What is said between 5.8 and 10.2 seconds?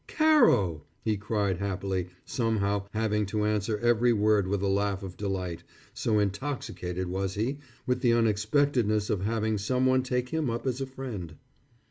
so intoxicated was he with the unexpectedness of having someone